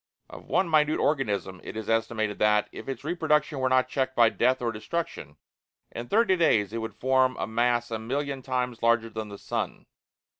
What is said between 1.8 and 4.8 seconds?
estimated that, if its reproduction were not checked by death or